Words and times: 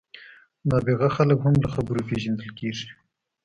نابغه 0.69 1.07
خلک 1.15 1.37
هم 1.45 1.55
له 1.63 1.69
خبرو 1.73 2.07
پېژندل 2.09 2.49
کېږي. 2.59 2.87